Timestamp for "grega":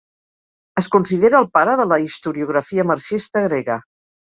3.51-3.83